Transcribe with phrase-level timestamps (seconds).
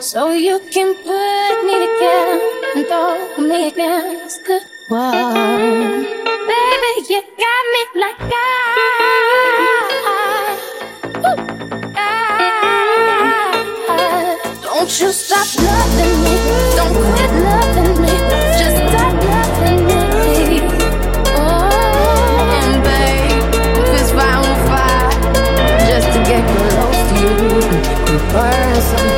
[0.00, 2.40] So you can put me together
[2.76, 5.12] and throw me against the wall.
[6.46, 8.36] Baby, you got me like I.
[11.96, 12.02] I,
[14.62, 16.34] Don't you stop loving me.
[16.76, 18.14] Don't quit loving me.
[18.56, 20.02] Just stop loving me.
[21.34, 22.86] Oh, and
[23.78, 25.18] if it's we'll fight.
[25.88, 29.17] Just to get close to you, burn something.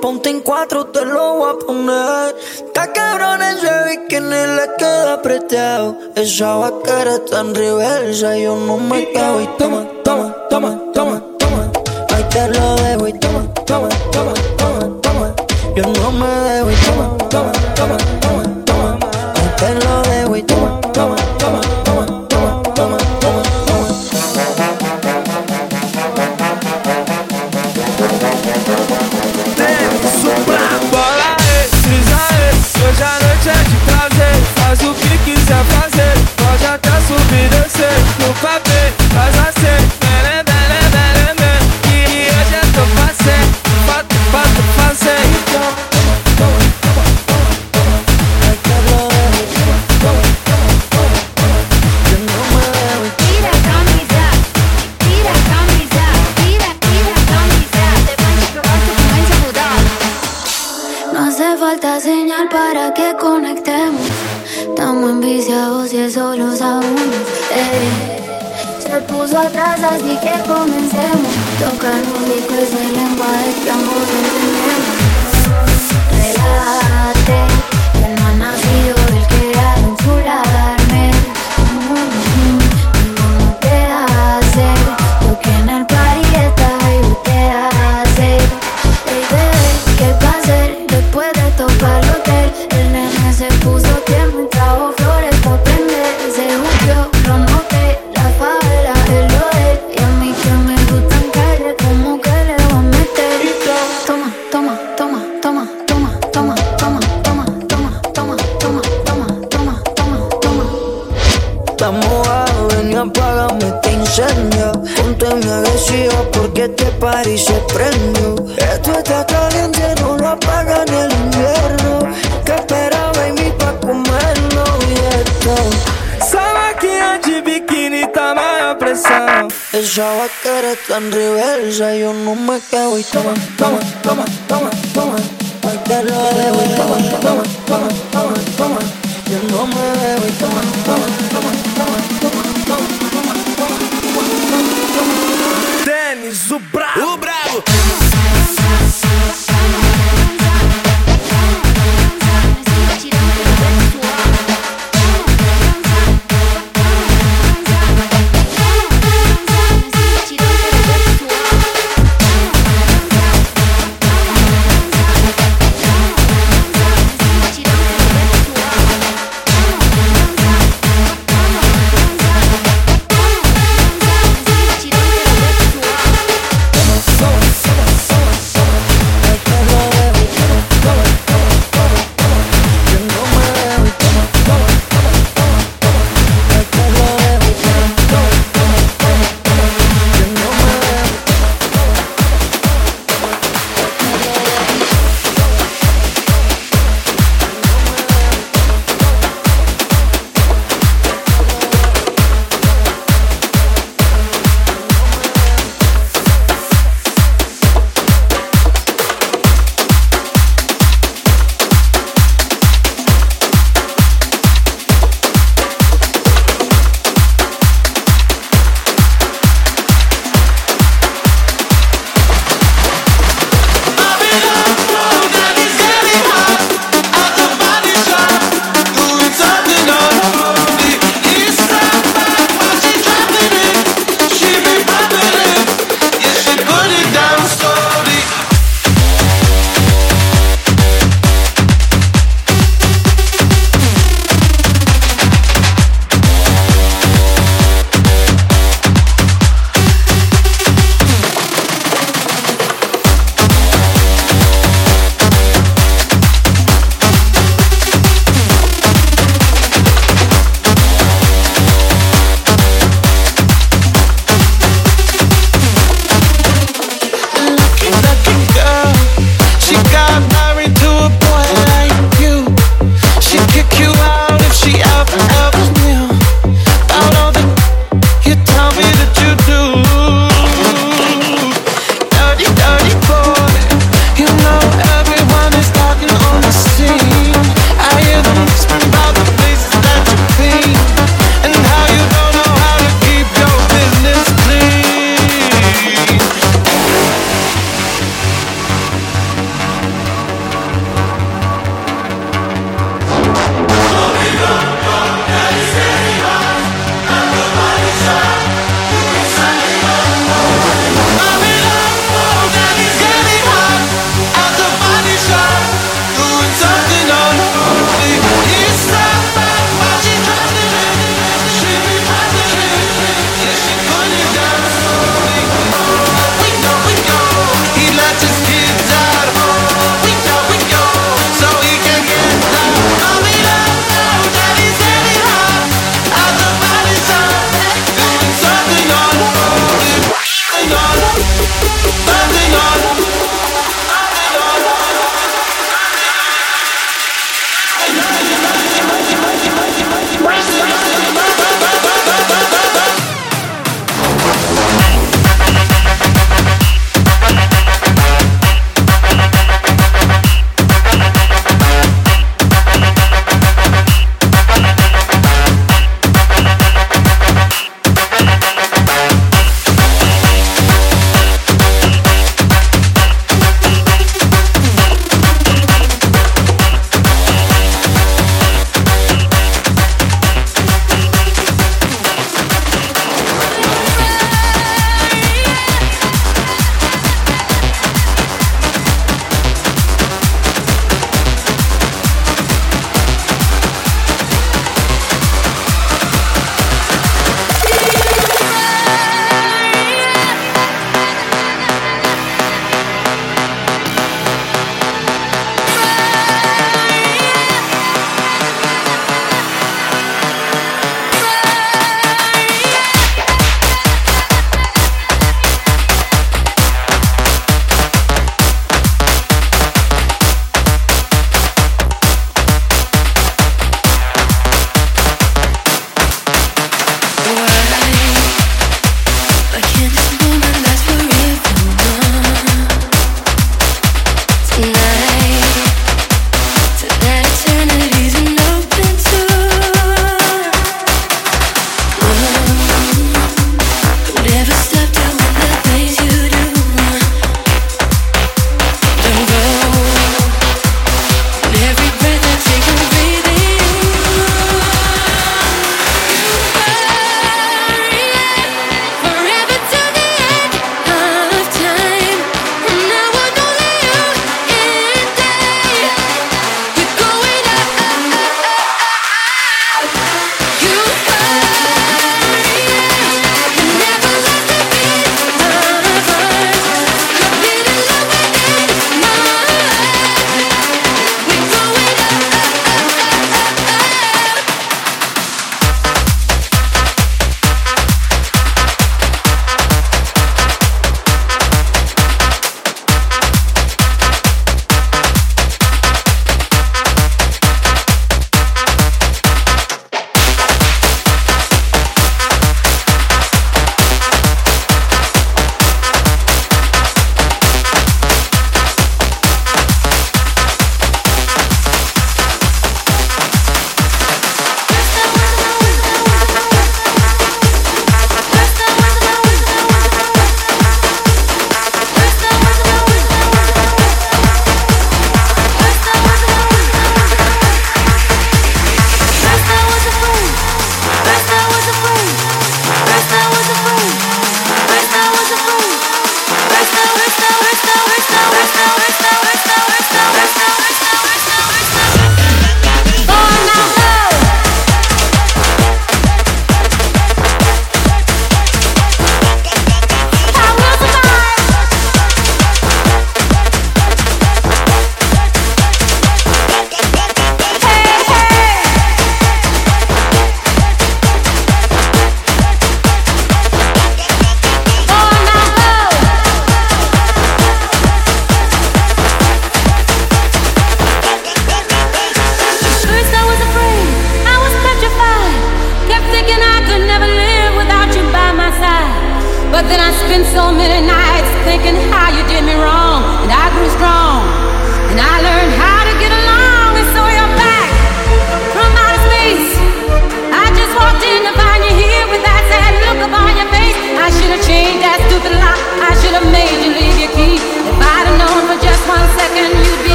[0.00, 2.36] ponte en cuatro, te lo voy a poner.
[2.38, 3.68] Está cabrón ese
[4.16, 5.96] en la queda apretado.
[6.14, 9.40] Esa vaquera está en reversa, yo no me cago.
[9.40, 11.72] Y toma, toma, toma, toma, toma.
[12.14, 12.97] Ahí te lo debo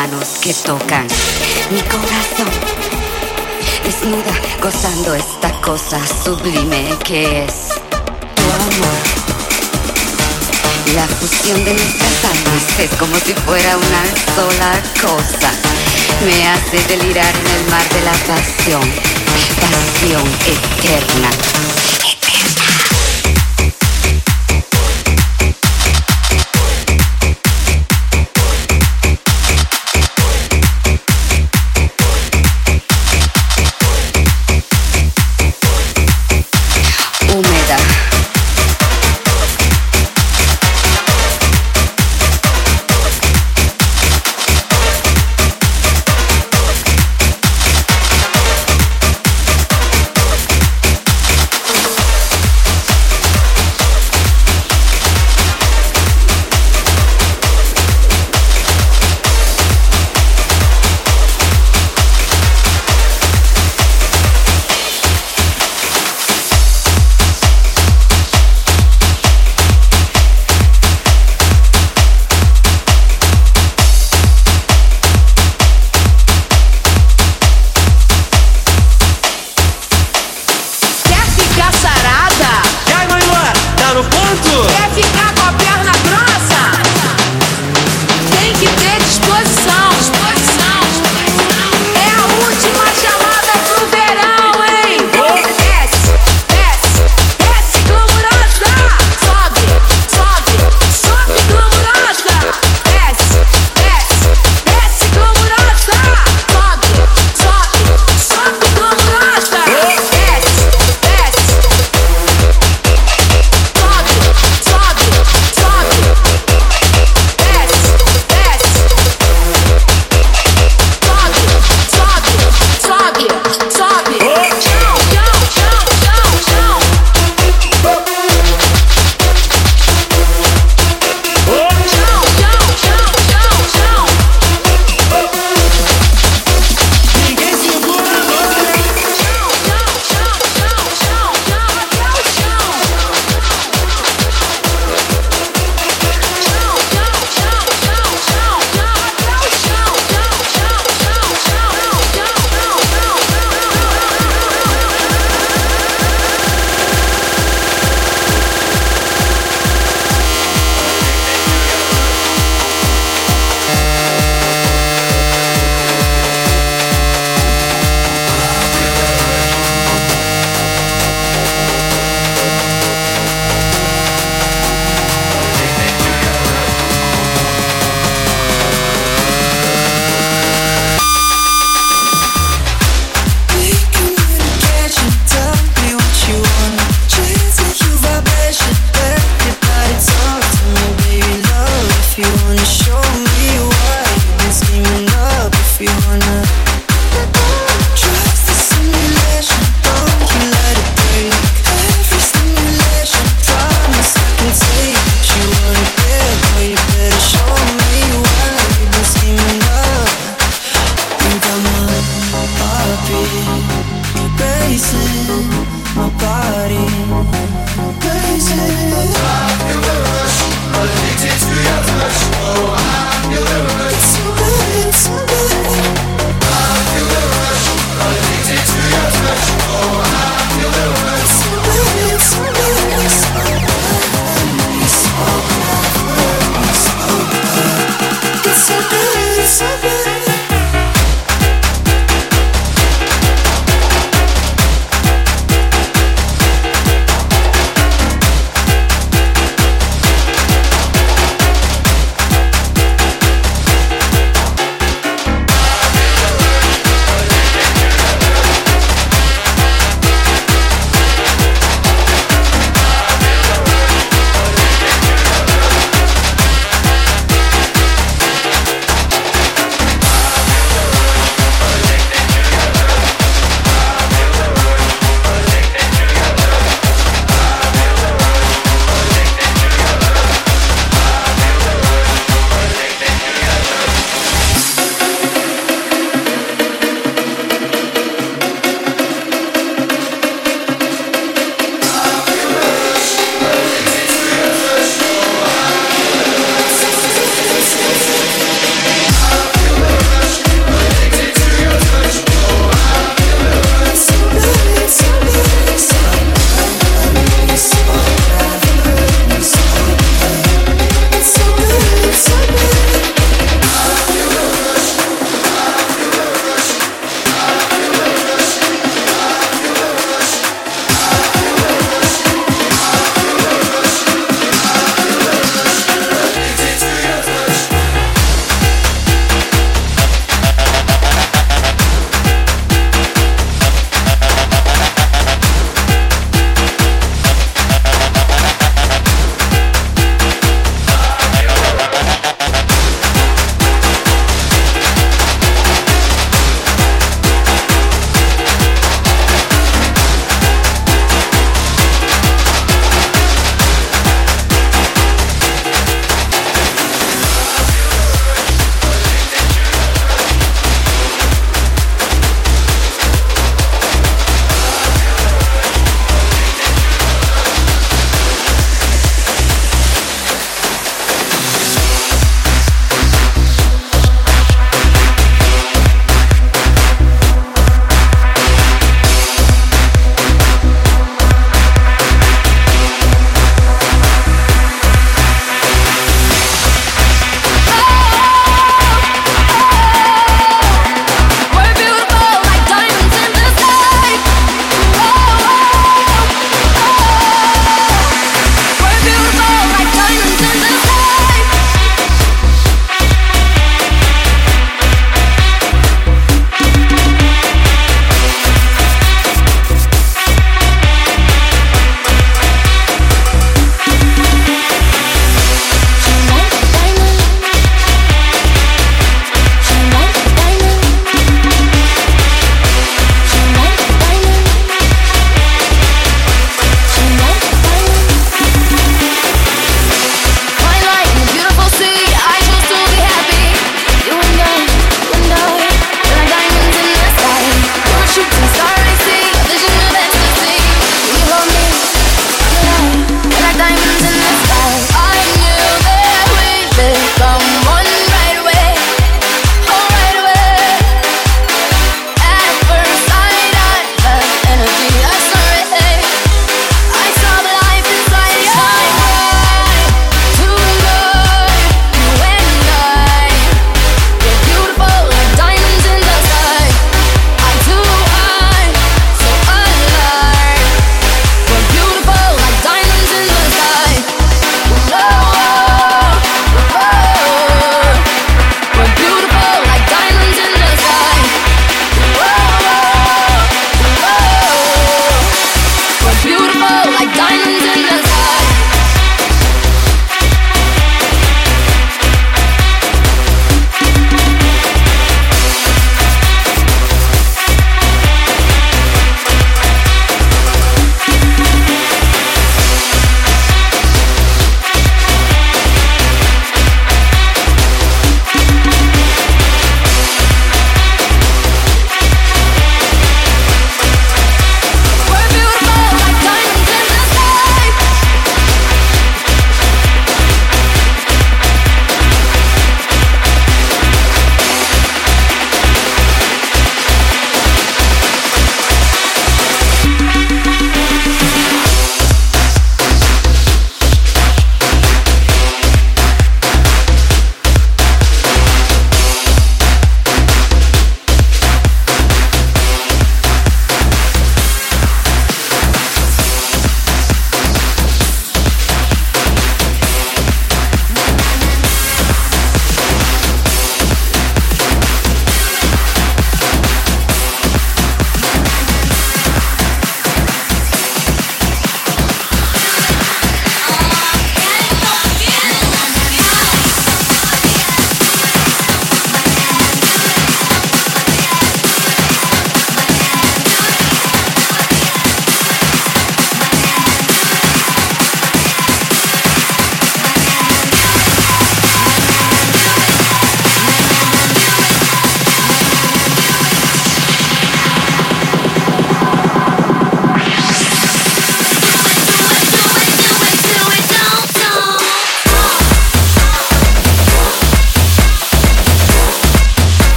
[0.00, 1.06] manos que tocan
[1.70, 2.52] mi corazón.
[3.82, 7.54] Desnuda, gozando esta cosa sublime que es
[8.36, 9.02] tu amor.
[10.94, 14.04] La fusión de nuestras almas es como si fuera una
[14.36, 15.50] sola cosa.
[16.26, 18.86] Me hace delirar en el mar de la pasión,
[19.62, 22.05] pasión eterna.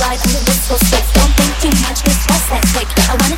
[0.00, 1.08] right, and this was safe.
[1.14, 2.88] Don't think too much, it's just that quick.
[3.10, 3.37] I wanna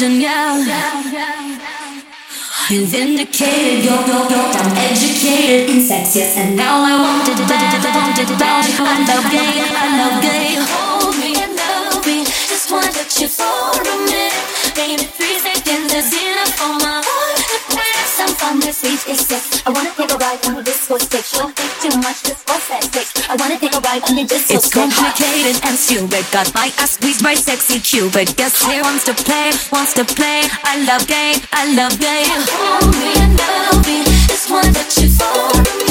[0.00, 0.58] and yell.
[2.70, 5.61] You vindicated, you're, you're, you're, I'm educated.
[25.92, 28.34] Cupid got my ass squeezed by sexy Cupid.
[28.38, 29.52] Guess who wants to play?
[29.70, 30.40] Wants to play?
[30.64, 32.22] I love gay, I love gay.
[32.22, 34.00] You hold me and love me.
[34.32, 35.81] It's one that you for.